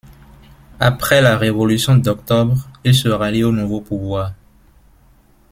Après 0.79 1.21
la 1.21 1.37
révolution 1.37 1.95
d'octobre, 1.95 2.55
il 2.83 2.95
se 2.95 3.07
rallie 3.07 3.43
au 3.43 3.51
nouveau 3.51 3.81
pouvoir. 3.81 4.33